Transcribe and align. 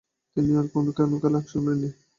তিনি 0.37 0.51
আর 0.59 0.65
কোন 0.73 0.85
খেলায় 0.95 1.39
অংশ 1.39 1.51
নেননি। 1.57 1.89